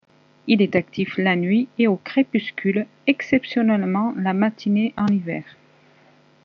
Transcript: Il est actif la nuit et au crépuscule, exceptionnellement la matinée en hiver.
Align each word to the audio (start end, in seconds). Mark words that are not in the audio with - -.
Il 0.47 0.63
est 0.63 0.75
actif 0.75 1.17
la 1.19 1.35
nuit 1.35 1.69
et 1.77 1.85
au 1.85 1.95
crépuscule, 1.95 2.87
exceptionnellement 3.05 4.15
la 4.17 4.33
matinée 4.33 4.95
en 4.97 5.05
hiver. 5.05 5.43